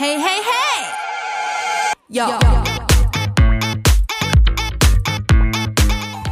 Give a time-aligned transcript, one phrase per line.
[0.00, 0.50] 嘿嘿嘿，
[2.06, 2.24] 有。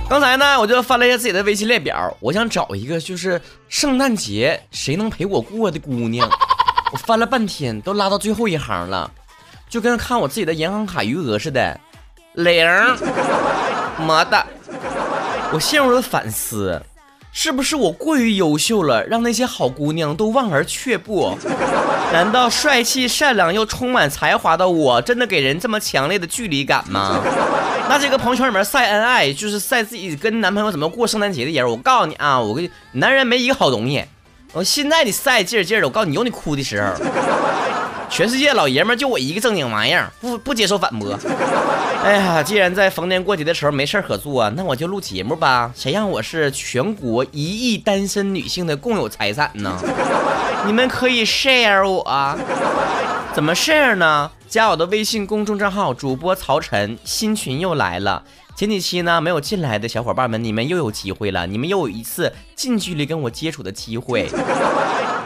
[0.09, 6.31] 刚才呢，我就翻了一下自己的微信列表，我想找一个就是圣诞节谁能陪我过的姑娘。
[6.93, 9.11] 我翻了半天，都拉到最后一行了，
[9.69, 11.81] 就跟看我自己的银行卡余额似的，
[12.35, 12.65] 零，
[13.99, 14.47] 么的。
[15.53, 16.81] 我陷入了反思。
[17.39, 21.37] 是不是我过于优秀了，让那些好姑娘都望而却步？
[22.11, 27.21] 难道帅气、善良又充满才华的我，真的给人这么强烈的距离感吗？
[27.91, 34.03] 那这个朋友圈里面晒恩爱，就是晒自己跟男朋友怎么过圣诞节的人，我告诉你啊，我跟你男人没一个好东西。
[34.55, 36.89] 我现在你晒劲儿劲儿的，我告诉你有你哭的时候。
[38.09, 41.19] 全世界老爷们就我一个正经玩意儿，不不接受反驳。
[42.07, 45.73] 哎呀，既然在逢年过节的时候没事儿可做，那我就录节目吧。
[45.75, 49.77] 谁让我是全国一亿单身女性的共有财产呢？
[50.65, 52.39] 你们可以 share 我，
[53.35, 54.31] 怎么 share 呢？
[54.49, 58.23] 加我的微信公众账号主播曹晨，新群又来了。
[58.55, 64.31] 前几期呢没有进来的小伙伴们，你们又有机会了，你们又有一次近距离跟我接触的机会。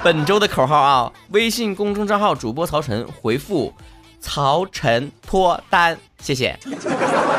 [0.02, 3.70] 本周的口号啊，微信公众账号主播曹晨回复
[4.20, 6.58] “曹晨脱单”，谢谢。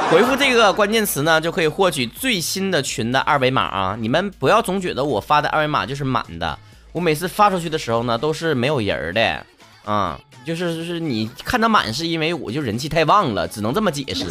[0.09, 3.97] 回复这个关键词呢，就可以获取最新的群的二维码啊。
[3.97, 6.57] 你们不要总觉得我发的二维码就是满的，
[6.91, 9.45] 我每次发出去的时候呢，都是没有人的，
[9.85, 14.25] 啊，就是就是你看它满是因为我就人气太旺了，只能这么解释。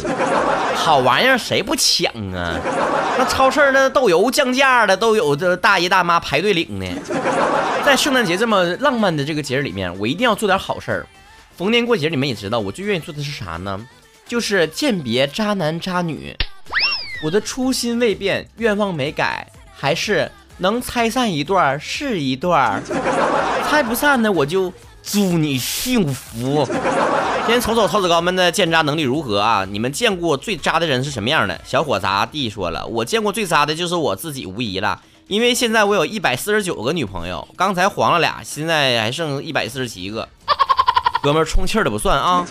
[0.75, 2.59] 好玩意儿谁不抢啊？
[3.17, 6.85] 那超市那豆油降价了，都有这大爷大妈排队领呢。
[7.83, 11.07] 在圣诞节这么浪漫的这个节日里面，我一定要做点好事儿。
[11.61, 13.79] 逢年过节，你们也知道，我最愿意做的是啥呢？
[14.27, 16.35] 就是鉴别渣男渣女。
[17.23, 22.81] 我的初心未变，愿望没改，还是能拆散一段是一段，
[23.69, 24.73] 拆不散的我就
[25.03, 26.67] 祝你幸福。
[27.45, 29.63] 先瞅瞅曹子高们的鉴渣能力如何啊？
[29.69, 31.61] 你们见过最渣的人是什么样的？
[31.63, 40.27] 小伙杂弟说了，我见过最渣的就是我自己无疑了，因为现在我有一百四十九个女朋友，刚才黄了俩，现在还剩一百四十七个。
[41.21, 42.45] 哥们儿充气的不算啊！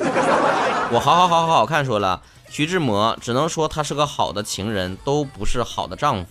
[0.92, 6.26] 我好好好好好看说了，徐志摩只能说他是个好的情人，都不是好的丈夫。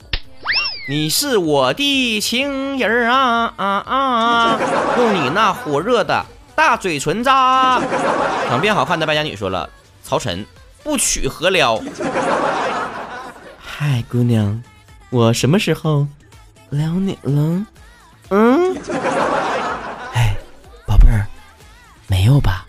[0.88, 4.60] 你是我的情人啊啊啊！
[4.98, 6.26] 用你那火热的。
[6.56, 7.80] 大嘴唇渣，
[8.50, 9.70] 想变好看的败家女说了
[10.04, 10.46] ：“曹晨
[10.84, 11.82] 不娶何撩？”
[13.64, 14.62] 嗨，姑娘，
[15.10, 16.06] 我什么时候
[16.70, 17.66] 撩你了？
[18.32, 18.76] 嗯？
[22.30, 22.68] 有吧？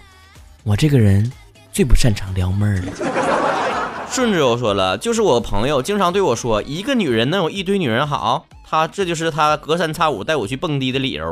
[0.64, 1.30] 我这个人
[1.70, 2.92] 最不擅长撩妹儿了。
[4.10, 11.30] 顺着又说了，就是我朋友经常对我说：“一个女人能有一堆女人好。”他这就是他隔三差五带我去蹦迪的理由。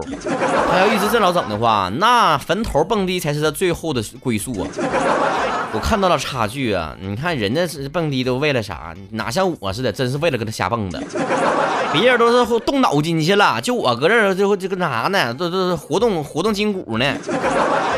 [0.71, 4.69] 他要一直这老整的话，那坟头蹦迪才是他最后的归宿啊！
[5.73, 6.95] 我看到了差距啊！
[7.01, 8.95] 你看人家是蹦迪都为了啥？
[9.13, 11.01] 哪像我似的，真是为了跟他瞎蹦的。
[11.93, 15.33] 别人都是动脑筋去了，就我搁这儿就就跟啥呢？
[15.33, 17.15] 都都活动活动筋骨呢。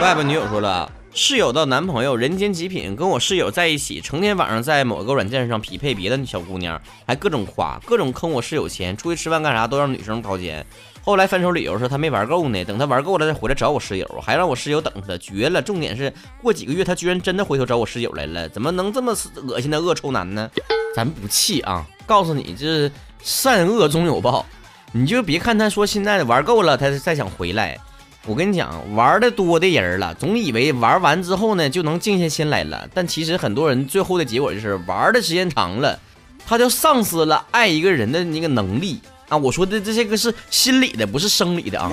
[0.00, 0.90] 外边女友说了。
[1.12, 10.64] 室友的男朋友人间极品，跟我室友在一起，成天晚上在某个软件上匹配别的小姑娘，还各种夸，各种坑我室友钱，出去吃饭干啥都让女生掏钱。
[11.02, 15.60] 后来分手理由是他没玩够呢，等他玩够了再回来找我室友，还让我室友等他，绝了！
[15.60, 19.14] 重点是过几个月他居然真的回头找我室友来了，怎么能这么
[19.48, 20.48] 恶心的恶臭男呢？
[20.96, 22.90] 咱不气啊，告诉你，这
[23.20, 24.46] 善恶终有报，
[24.92, 27.78] 你就别看他说现在玩够了，他再想回来。
[28.26, 35.98] 我跟你讲，玩的多的人了，总以为玩完之后呢就能静下心来了，但其实很多人最后的结果就是玩的时间长了，
[36.46, 39.36] 他就丧失了爱一个人的那个能力啊！
[39.36, 41.90] 我说的这这个是心理的，不是生理的啊。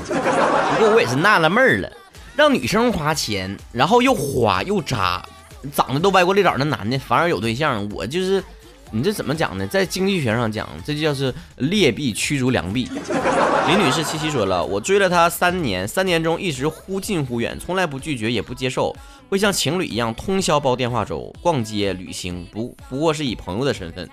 [0.77, 1.89] 不过我也是纳了闷了，
[2.35, 5.23] 让女生花钱，然后又花又渣，
[5.73, 8.43] 长得都歪瓜裂枣的男的反而有对象，我就是。
[8.91, 9.67] 你这怎么讲呢？
[9.67, 12.89] 在经济学上讲，这就叫是劣币驱逐良币。
[13.67, 18.95] 林女士七七说了，我追了他三年，三年中一直忽近忽远，从来不拒绝也不接受，
[19.29, 24.07] 会像情侣一样通宵煲电话粥、逛街、旅行，不不过是以朋友的身份。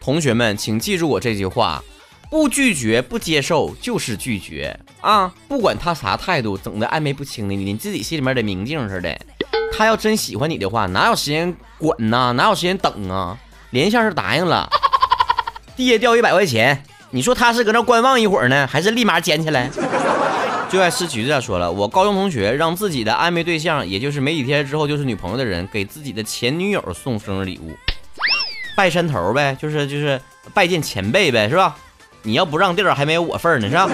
[0.00, 1.82] 同学们，请记住我这句话：
[2.30, 5.34] 不拒绝、不接受就是拒绝啊！
[5.46, 9.14] 不管他啥态度，整的暧昧不清的，你自己心里面得明镜似的。
[9.76, 12.32] 他要真喜欢你的话，哪有时间管呢？
[12.32, 13.38] 哪有时间等啊？
[13.70, 14.68] 连线是答应了，
[15.76, 19.70] 地下掉一百块钱，你说他是搁那观望一会儿呢，还是立马捡起来？
[20.68, 27.76] 最爱吃橘子说了，我高中同学让自己的暧昧对象，也就是没几天之后就是女朋友的人，给自己的前女友送生日礼物，
[28.76, 30.20] 拜山头呗，就是就是
[30.54, 31.76] 拜见前辈呗，是吧？
[32.22, 33.88] 你要不让地儿，还没有我份儿呢，是吧？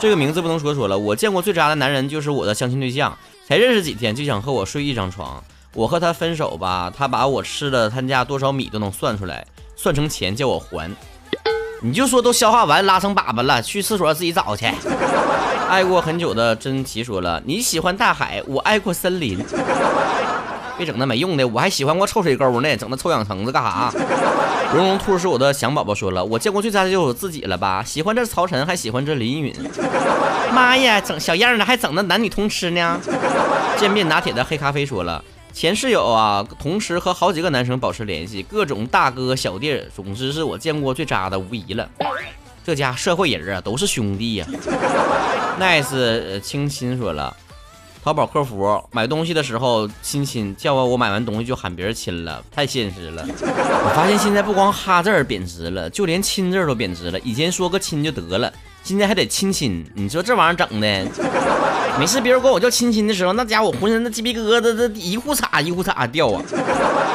[0.00, 3.16] 这个名字不能说说了，我见过最渣的男人就是我的相亲对象。
[3.46, 5.42] 才认识几天就想和我睡一张床。
[5.74, 9.46] 我和他分手吧，他把我吃的他家多少米都能算出来，
[9.76, 10.94] 算成钱叫我还。
[11.82, 14.66] 你就说都消化完拉成粑粑了，去厕所自己找去。
[15.68, 19.38] 爱过很久的真奇说了，你喜欢大海，我爱过森林。
[20.76, 23.92] 别整那没用的，我还喜欢过臭水沟呢，整那臭氧层子干啥？
[24.74, 27.84] 绒绒兔是我的想宝宝，说了，我见过最渣的就是我自己了吧？
[27.84, 29.54] 喜欢这曹晨，还喜欢这林允。
[30.52, 33.00] 妈呀，整小样的，还整那男女通吃呢？
[33.78, 41.88] 渐变拿铁的黑咖啡说了，前室友啊，同时和好几个男生保持联系，各种大哥小弟，总之是我见过最渣的无疑了。
[42.64, 44.46] 这家社会人啊，都是兄弟呀。
[45.58, 47.36] nice 清新说了。
[48.02, 53.22] 淘宝客服买东西的时候亲亲，叫我我买完东西就喊别人亲了，太现实了。
[53.28, 57.20] 我发现现在不光哈字儿贬值了，就连亲字儿都贬值了。
[57.20, 58.50] 以前说个亲就得了，
[58.82, 59.84] 现在还得亲亲。
[59.94, 61.06] 你说这玩意儿整的，
[61.98, 66.42] 每次别人管我叫亲亲的时候，那家伙浑身的鸡皮疙瘩这一呼嚓一呼嚓掉啊。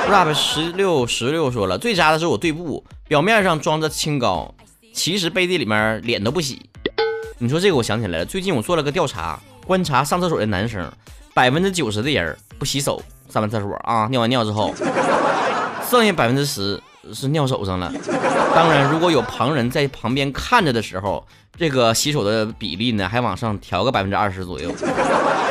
[0.07, 4.53] rap 十六十六说了，最渣的是我对布，表面上装着清高，
[4.93, 6.61] 其实背地里面脸都不洗。
[7.39, 9.39] 你说这个我想起来了，最近我做了个调查。
[9.65, 10.89] 观察上厕所的男生，
[11.33, 14.73] 百分之九十的人不洗手上完厕所啊，尿完尿之后，
[15.89, 16.81] 剩下百分之十
[17.13, 17.91] 是尿手上了。
[18.53, 21.25] 当然，如果有旁人在旁边看着的时候，
[21.57, 24.71] 这个洗手的比例呢还往上调个百分之二十左右。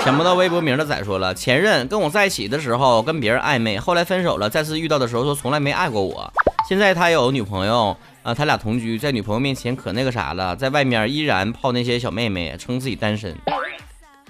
[0.04, 6.30] 想不到微博名的仔说了，前任跟我在一起的时候跟别人暧昧，后来分手了，再次遇到的时候说从来没爱过我。
[6.68, 13.34] 现在他有女朋友啊，他俩同居，在女朋友面前可那个啥了，在外面依然泡那些小妹妹，称自己单身。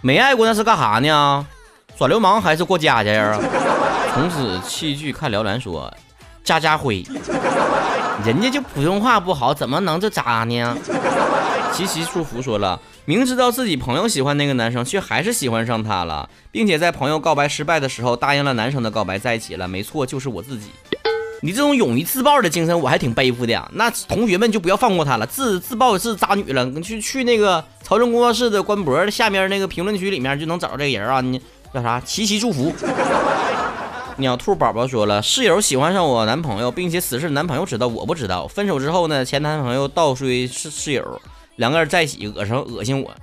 [0.05, 1.47] 没爱过那是干啥呢？
[1.97, 3.41] 耍流氓还是过家家呀？
[4.13, 5.91] 从此弃剧看辽篮说，
[6.45, 7.03] 渣渣辉，
[8.23, 10.77] 人家就普通话不好，怎么能这渣呢？
[11.73, 19.67] 琪琪祝福说了，明知道自己朋友喜欢那个男生，却还是喜欢上他了，并且在朋友告白失败的时候答应了男生的告白，在一起了。
[19.67, 20.69] 没错，就是我自己。
[21.45, 23.71] 你这种勇于自爆的精神，我还挺佩服的。
[23.75, 26.81] 那同学们就不要放过他了，自自爆是渣女了。
[26.81, 31.21] 去去那个曹正工作室的官博下面那个评论区里面就能找到这个人啊。
[31.21, 31.39] 你
[31.75, 32.01] 叫啥？
[32.01, 32.73] 琪琪祝福。
[34.17, 38.49] 鸟兔宝宝说了，室友喜欢上我男朋友，并且此事男朋友知道，我不知道。
[38.49, 41.21] 分手之后呢，前男朋友倒追室室友，
[41.57, 43.15] 两个人在一起，恶心恶心我。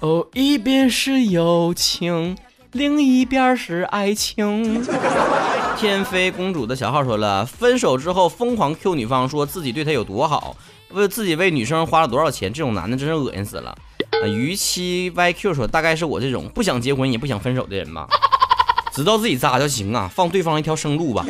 [0.00, 2.36] 哦，一边是友情。
[2.72, 4.84] 另一边是爱情。
[5.76, 10.56] 天妃公主的小号说了，分手之后疯狂 Q 女方，说自己对她有多好，
[10.90, 13.76] 为自己为女生花了多少钱，这种男的真是恶心死了。
[14.22, 18.06] 啊，逾期 YQ 说，大概是我这种不想结婚也不想分手的人吧。
[18.92, 21.26] 知道自己渣就行啊，放对方一条生路吧。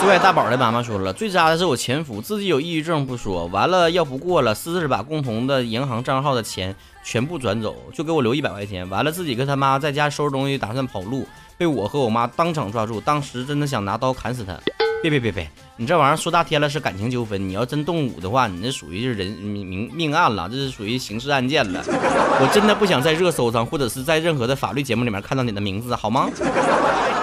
[0.00, 8.88] 最爱大宝的妈妈说了，最渣的是我前夫，自己有抑郁症不说，完了要不过了，私自把共同的银行账号的钱全部转走，就给我留一百块钱。
[8.88, 11.26] 完了自己跟他妈在家收拾东西，打算跑路，
[11.58, 14.56] 被我和我妈当场抓住，当时真的想拿刀砍死他。
[15.00, 21.80] 别别别别，你这玩意儿说大天了是感情纠纷，你要真动武的话，你这属于是人命命案了，这是属于刑事案件了。
[21.86, 26.28] 我真的不想在热搜上或者是在任何的法律节目里面看到你的名字，好吗？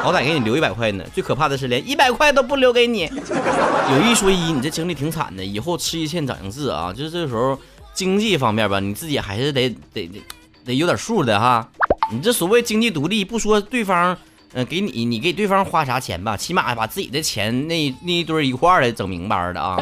[0.02, 3.10] 好歹给你留一百块呢，最可怕的是连一百块都不留给你。
[3.92, 7.60] 有一说一，你这经历挺惨的，以后吃一堑长一智啊，就是这时候
[7.94, 10.24] 经济方面吧，你自己还是得得得
[10.64, 11.68] 得有点数的哈。
[12.12, 14.18] 你这所谓经济独立，不说对方。
[14.58, 19.78] 嗯，给你，你给对方花啥钱吧，起码把自己的钱那那一堆一块儿的整明白的啊。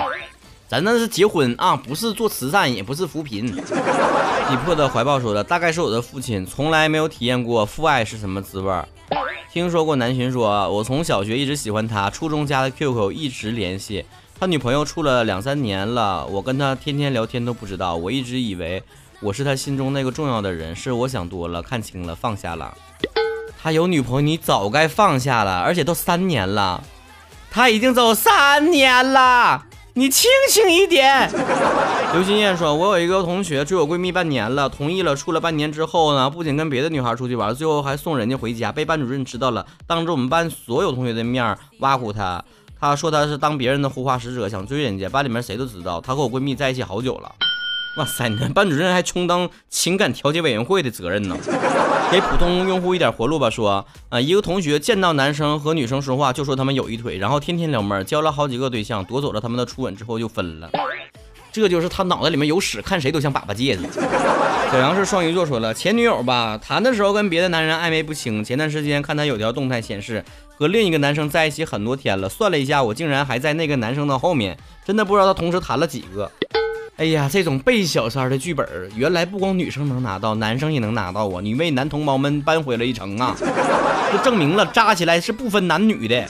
[0.67, 3.45] 咱那是结婚啊，不是做慈善，也不是扶贫。
[3.45, 8.87] 逼迫的怀抱说的，大概是我的父亲从来没有体验过父爱是什么滋味儿。
[9.51, 14.03] 听说过南浔说，我从小学一直喜欢他，初中加的 QQ 一直联系。
[14.39, 18.81] 他女朋友处了两三年了，我跟他天天聊天都不知道，我一直以为
[19.23, 22.77] 我是他心中那个重要的人，是我想多了，看清了，放下了。
[23.61, 26.83] 他有女朋友，你早该放下了，而且都三年了，
[27.49, 29.63] 他已经走三年了，
[29.93, 31.31] 你清醒一点。
[32.11, 42.43] 刘心燕说：“我有一个同学追我闺蜜半年了，同意了，处了半年之后呢，不仅跟别的女孩出去玩，最后还送人家回家，被班主任知道了，当着我们班所有同学的面挖苦他，
[42.77, 47.33] 他说他是当别人的护花使者，想追人家，班里面谁都知道，他和我闺蜜在一起好久了。”
[47.97, 51.37] 哇塞，你班主任还充当情感调解委员会的责任呢？
[52.11, 53.51] 给普通用户一点活路吧。
[53.51, 60.69] 说啊，一个同学见到男生和女生说话就说他们有一腿，然后天天撩妹，交了好几个对象，夺走了他们的初吻之后就分了。
[61.51, 63.83] 这就是他脑袋里面有屎，看谁都像粑粑戒子。
[64.71, 70.25] 小杨是双鱼座，说了前女友吧，谈的时候跟别的男人暧昧不清，前段时间看他有条动态显示
[70.57, 76.31] 和另一个男生在一起很多天了，算了一下，我竟然还在那个男生的后面，真的不知道他同时谈了几个。
[76.97, 81.41] 哎呀，这种被小三的剧本，原来不光女生能拿到，男生也能拿到啊！
[81.41, 83.35] 你为男同胞们扳回了一城啊！
[84.13, 86.23] 就证明了扎起来是不分男女的。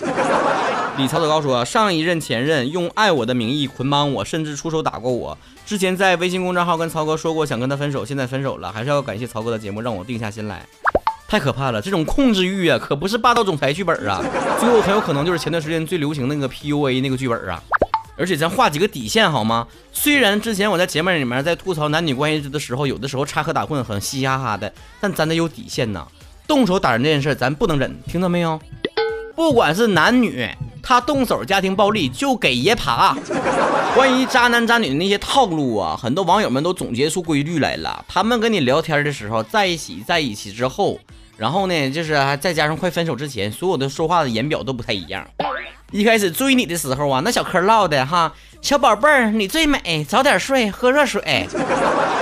[0.98, 5.38] 李曹德高说，上一任前任用爱我的名义捆绑我，甚至出手打过我。
[5.66, 10.66] 之前在微信公众号跟曹哥说过想跟他分手，现在分手了，还是要感谢曹哥的节目让我定下心来。
[11.28, 14.24] 太可怕了，这种控制欲啊，可不是霸道总裁剧本啊，
[14.62, 17.62] 最后很有可能就是前段时间最流行那个 PUA 那个剧本啊。
[18.16, 19.68] 而且咱画几个底线好吗？
[19.92, 26.06] 虽然之前我在节目里面在吐槽男女关系的时候，有的时候插科打诨，很嘻嘻哈哈的，但咱得有底线呐。
[26.48, 28.60] 动手打人这件事，咱不能忍，听到没有？
[29.36, 30.48] 不管是男女，
[30.84, 33.18] 他动手家庭暴力就给爷爬。
[33.96, 38.06] 关于渣男渣女的那些套路啊，很多网友们都总结出规律来了。
[38.08, 41.00] 他们跟你聊天的时候，在一起在一起之后，
[41.38, 45.28] 然后呢，就是还再加上快分手之前，所有的说话的言表都不太一样。
[45.94, 48.34] 一开始追你的时候啊，那小嗑唠的哈，
[48.64, 51.48] 小宝贝儿你最美，早点睡，喝热水。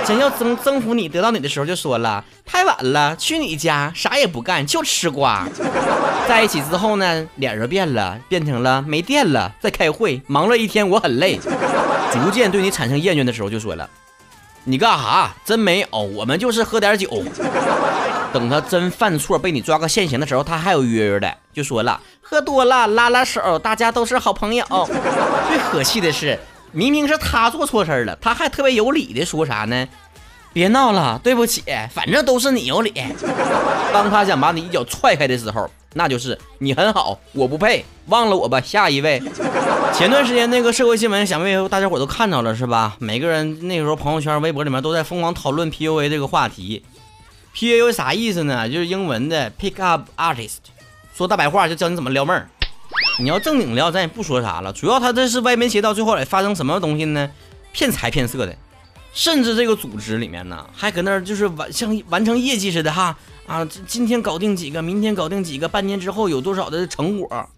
[0.04, 5.48] 想要征征服你，得到你的时候就说了，太晚了，去你家啥也不干，就吃瓜。
[6.28, 11.40] 在一起之后呢，脸就变了，变成了没电了，在开会，忙了一天我很累。
[12.12, 13.88] 逐渐对你产生厌倦的时候就说了，
[14.64, 15.34] 你干啥？
[15.46, 17.08] 真没有，我们就是喝点酒。
[18.32, 24.64] 等他真犯错被你抓个现行的时候，他还有约约的，就说了喝多了拉拉手，大家都是好朋友。
[25.48, 26.38] 最可气的是，
[26.72, 29.86] 明明是他做错事了，他还特别有理的说啥呢？
[30.54, 31.62] 别闹了，对不起，
[31.94, 32.92] 反正都是你有理。
[33.92, 38.60] 当他想把你一脚踹开的时候，那就是你很好，我不配，忘了我吧。
[38.60, 39.22] 下一位，
[39.94, 42.96] 前段时间那个社会新闻，想必大家伙都看到了是吧？
[42.98, 46.82] 每个人那个时候朋友圈、微博里面都在疯狂讨论 PUA 这个话题。
[47.54, 48.68] P U A 啥意思呢？
[48.68, 50.56] 就是英文的 Pick Up Artist，
[51.14, 52.48] 说大白话就教你怎么撩妹儿。
[53.18, 54.72] 你要正经撩，咱也不说啥了。
[54.72, 57.30] 主要他这是歪门邪道，最后来发生什么东西呢？
[57.72, 58.56] 骗财骗色的，
[59.12, 63.16] 甚至这个组织里面呢，还搁那儿就是完像完成业绩似的哈
[63.46, 67.48] 啊，今天搞定几个，明天搞定几个，半年之后有多少的成果？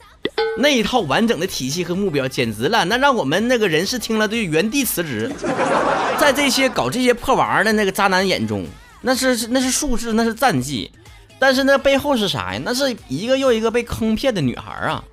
[0.59, 5.31] 那一套完整的体系和目标，简直了，那让我们那个人事听了都原地辞职。
[6.19, 8.67] 在这些搞这些破玩意儿的那个渣男眼中。
[9.06, 10.90] 那是那是数字，那是战绩，
[11.38, 12.61] 但是那背后是啥呀？
[12.64, 15.04] 那是一个又一个被坑骗的女孩啊！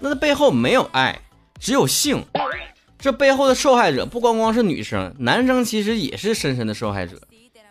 [0.00, 1.16] 那背后没有爱，
[1.60, 2.24] 只有性。
[2.98, 7.20] 这背后的受害者不光光是女生，男生其实也是深深的受害者。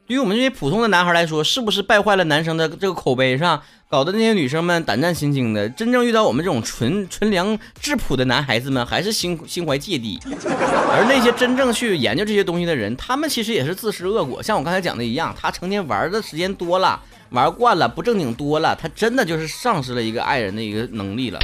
[0.09, 5.69] 对于我们这些普通的男孩来说，是不是败坏了男生的这个口碑上，搞得那些女生们胆战心惊的？
[5.69, 10.19] 真正遇到我们这种纯纯良质朴的男孩子们，还是心心怀芥蒂。
[10.91, 14.41] 而那些真正去研究这些东西的人，他们其实也是自食恶果。
[14.41, 16.99] 像我刚才讲的一样，他成天玩的时间多了，
[17.29, 21.39] 玩惯了，不正经多了，他真的就是丧失了一个爱人的一个能力了。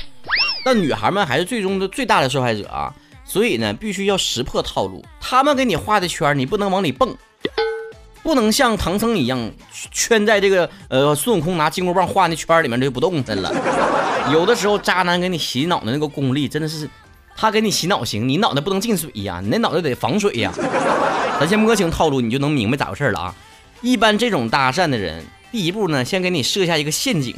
[0.65, 2.91] 但女孩们还是最终的最大的受害者啊！
[3.23, 5.05] 所以呢，必须要识破套路。
[5.21, 7.15] 他们给你画的圈，你不能往里蹦。
[8.25, 9.51] 不能像唐僧一样
[9.91, 13.53] 圈在这个呃孙悟空拿金箍棒画那圈里面就不动弹了。
[14.33, 16.89] 有的时候渣男给你洗脑的那个功力真的是，
[17.37, 20.51] 他给你洗脑行，你脑袋不能进水呀，你那脑袋得防水呀。
[21.39, 23.35] 咱先摸清套路，你就能明白咋回事了啊。
[23.81, 27.35] 一般这种搭讪的人，第一步呢，先给你设下一个陷阱。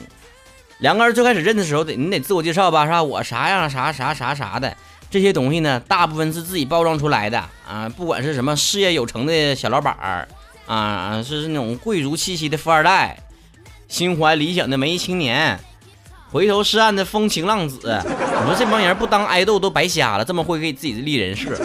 [0.78, 3.04] 两个人最开始认的时候，得你得自我介绍吧，是吧？
[3.04, 4.74] 我啥样啥啥啥啥的
[5.10, 7.90] 这些东西呢，大部分是自己包装出来的啊。
[7.90, 10.26] 不管是什么事业有成的小老板儿。
[10.68, 13.18] 啊，是那种贵族气息的富二代，
[13.88, 15.60] 心怀理想的文艺青年，
[16.30, 17.78] 回头是岸的风情浪子。
[18.06, 21.58] 你说这帮人不当爱豆都白瞎了，这么会给自己立人设。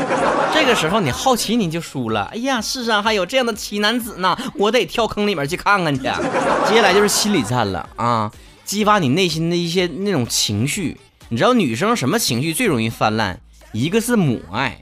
[0.54, 2.30] 这个时候你好奇你就输了。
[2.32, 6.02] 哎呀，世上还有这样的奇男子呢，我得跳坑里面去看看去。
[6.02, 8.30] 接下来就是心理战了啊，
[8.64, 11.00] 激发你内心的一些那种情绪。
[11.28, 13.40] 你知道女生什么情绪最容易泛滥？
[13.72, 14.78] 一个是母爱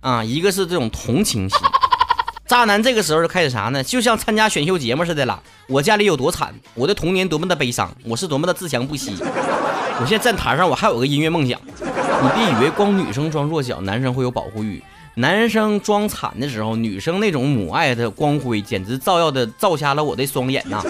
[0.00, 1.58] 啊，一个是这种同情心。
[2.46, 3.82] 渣男这个时候就开始啥呢？
[3.82, 5.42] 就像参加选秀节目似的了。
[5.66, 9.16] 我家里有多惨，我的童年多么的悲伤，我是多么的自强不息。
[9.20, 11.58] 我现在站台上，我还有个音乐梦想。
[11.66, 14.80] 你别以为光女生装弱小，男生会有保护欲。
[15.14, 20.80] 男生装惨的时候，女生那种母爱的光辉，简直照耀的照瞎了我的双眼呐。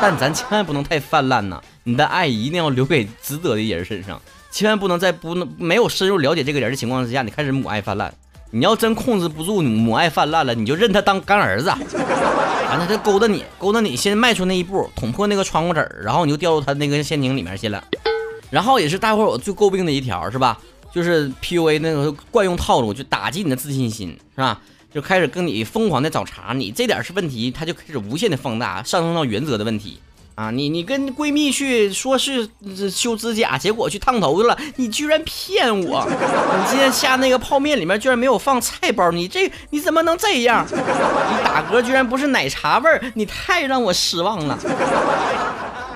[0.00, 4.18] 但咱千万不能太泛滥呐，你的爱一定要留给值得的人身上，
[4.50, 8.14] 千万不能在不能没有深入了解这个人的情况之下，你开始母爱泛滥。
[8.50, 17.84] 你要真控制不住母爱泛滥了，你就认他当干儿子，完了他勾搭你，勾搭你，先迈出那一步，捅破那个窗户纸然后你就掉入他那个陷阱里面去了。
[18.50, 20.58] 然后也是大伙儿我最诟病的一条是吧？
[20.90, 24.58] 就是 PUA 那个惯用套路，就打击你的自信心是吧？
[24.90, 30.00] 就开始跟你疯狂的找茬，你这点是问题，他就开始无限的放大，上升到原则的问题
[30.38, 32.48] 啊，你你跟闺蜜去说是
[32.88, 36.06] 修指甲，结果去烫头去了，你居然骗我！
[36.08, 40.64] 你今天下那个泡面里面居然没有放菜包，你这你怎么能这样？
[40.70, 40.78] 你
[41.42, 44.56] 打嗝居然不是奶茶味儿，你太让我失望了。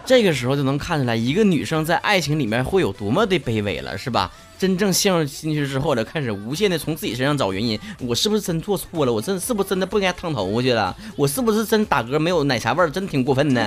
[0.04, 4.30] 这个时候就能看出来，一个女生在爱情里面会有多么的卑微了，是吧？
[4.58, 9.12] 真正陷入进去之后呢，开始无限的从自己身上找原因，我是不是真做错了？
[9.12, 10.96] 我真是不是真的不应该烫头发去了？
[11.16, 12.88] 我是不是真打嗝没有奶茶味儿？
[12.88, 13.60] 真挺过分的。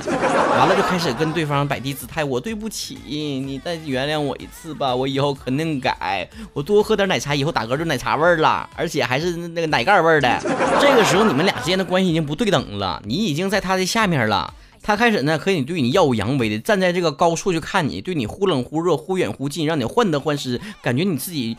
[0.57, 10.39] 完了就开始跟对方摆低姿态，我对不起你，再原谅我一次吧，我以后肯定改，我多喝点奶茶，以后打嗝就奶茶味儿了，而且还是那个奶盖味儿的。
[10.79, 14.53] 这个时候你们俩之间的关系已经不对等了，你已经在他的下面了。
[14.85, 21.57] 他开始呢，可以对你耀武扬威的站在这个高处去看你，对你忽冷忽热、忽远忽近，让你患得患失，感觉你自己，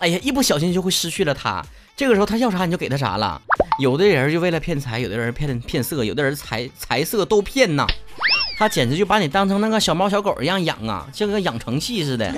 [0.00, 1.64] 哎呀，一不小心就会失去了他。
[1.96, 3.40] 这个时候他要啥你就给他啥了。
[3.78, 7.86] 有的人就为了骗财，有的人骗骗色，有的人财财色都骗呐。
[8.58, 12.30] 他简直就把你当成那个小猫小狗一样养啊，像个养成器似的，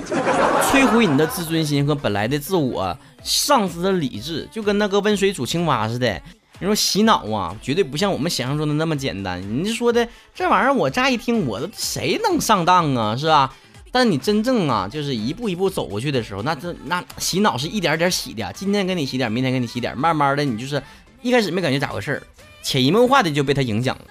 [0.71, 6.21] 摧毁你的自尊心和本来的自我，丧失了理智，就跟那个温水煮青蛙似的。
[6.59, 9.41] 你说洗脑啊，绝对不像我们想象中的那么简单。
[9.63, 13.53] 你说的这玩意儿，我乍一听，我谁能上当啊，是吧？
[13.91, 20.81] 但你真正啊，就是一步一步走过去的时候，那这那洗脑是一点点洗的，今天给你洗点，明天给你洗点，慢慢的你就是
[21.21, 22.23] 一开始没感觉咋回事儿，
[22.63, 24.05] 潜移默化的就被他影响了。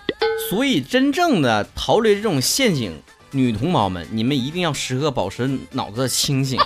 [0.51, 2.93] 所以真正的逃离这种陷阱，
[3.31, 6.61] 女同胞们，你们一定要时刻保持脑子的清醒。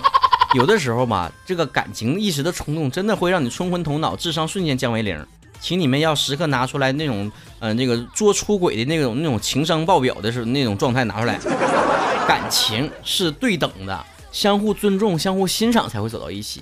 [0.55, 5.25] 有的时候吧，这个感情一时的冲动，真的会让你冲昏头脑，智商瞬间降为零。
[5.59, 11.39] 请你们要时刻拿出来那种，嗯，那个做出轨的那种那种情商爆表的时候那种状态拿出来。
[12.27, 16.61] 感情是对等的，相互尊重、相互欣赏才会走到一起。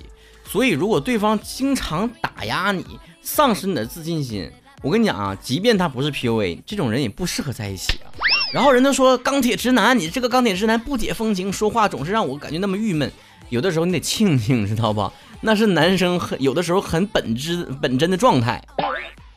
[0.50, 2.84] 所以，如果对方经常打压你，
[3.20, 4.50] 丧失你的自信心，
[4.80, 8.08] 我跟你讲啊，即便他不是 PUA，这种人也不适合在一起啊。
[8.50, 13.12] 然后人都说钢铁直男，你这个钢铁直男不解风情，说话总是让我感觉那么郁闷。
[13.50, 15.12] 有的时候你得庆幸，知道不？
[15.42, 18.62] 那是男生很有的时候很本质本真的状态。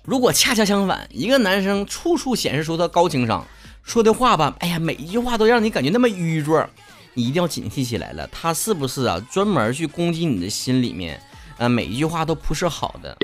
[0.03, 3.45] 如果恰恰相反，一个男生处处显示出他高情商，
[3.83, 6.67] 说的话吧，哎呀，每一句话都让你感觉那么愚拙，
[7.13, 8.27] 你一定要警惕起来了。
[8.31, 11.21] 他是不是啊，专门去攻击你的心里面？
[11.57, 13.15] 呃，每一句话都不是好的。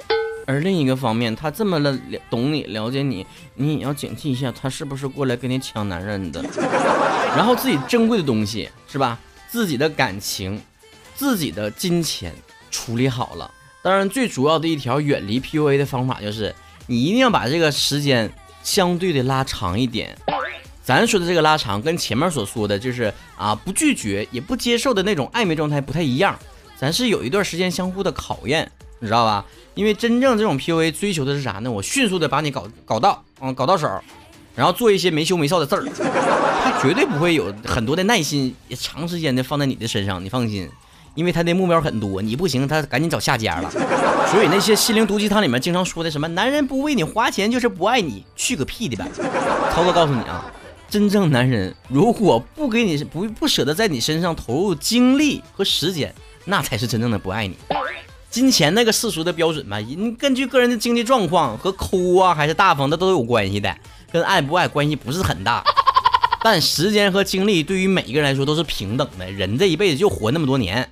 [0.46, 1.98] 而另一个方面，他这么了
[2.30, 6.42] 懂你、了解你，你也要警惕一下，他是不是过来跟你抢男人的？
[7.36, 9.18] 然后自己珍贵的东西是吧？
[9.50, 10.62] 自己的感情，
[11.16, 12.34] 自己的金钱。
[12.70, 13.50] 处理好了，
[13.82, 16.54] 当然最主要的一条远离 PUA 的方法就是，
[16.88, 18.32] 你一定要把这个时间
[18.64, 20.18] 相对的拉长一点。
[20.84, 26.38] 咱说的这个拉长，跟前面所说的就是啊不拒绝也不接受的那种暧昧状态不太一样。
[26.78, 29.46] 咱是有一段时间相互的考验，你知道吧？
[29.74, 31.70] 因为真正这种 PUA 追求的是啥呢？
[31.70, 33.90] 我迅速的把你搞搞到，嗯，搞到手，
[34.56, 35.84] 然后做一些没羞没臊的事儿，
[36.64, 40.70] 他绝对不会有很多的耐心也，长时间的放在你的身上，你放心。
[41.16, 43.72] 因为他的目标很多，你不行，他赶紧找下家了。
[44.32, 49.08] 所以那些心灵毒鸡汤里面经常说的什么“男人不为你花钱就是不爱你”，去个屁的吧！
[49.74, 50.46] 涛哥告诉你啊，
[50.90, 56.14] 真正男人如果不给你不不舍得在你身上投入精力和时间，
[56.46, 57.56] 那才是真正的不爱你。
[58.30, 63.76] 金钱那个世俗的标准嘛，你根据个人的经济状况和抠啊还是大方的都有关系的，
[64.12, 65.64] 跟爱不爱关系不是很大。
[66.44, 70.88] 但时间和精力对于每一个人来说都是平等的，人这一辈子就活那么多年。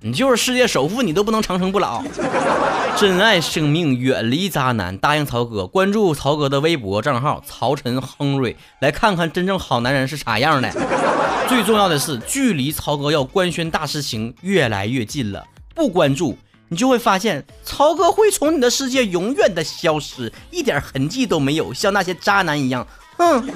[0.00, 2.02] 你就是世界首富，你都不能长生不老。
[2.96, 4.96] 珍爱生命，远离渣男。
[4.96, 10.70] 答应曹哥，关注曹哥的微博账号曹晨亨瑞，来看看真正好男人是啥样的。
[11.48, 15.44] 最重要的是，距离曹哥要官宣大事情越来越近了。
[15.74, 22.86] 不关注，你就会发现曹哥会从你的世界永远的消失，一点痕迹都没有，像那些渣男一样。
[23.16, 23.48] 哼。